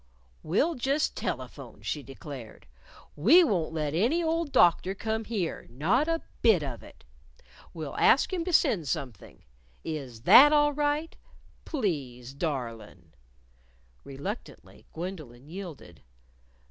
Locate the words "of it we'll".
6.63-7.95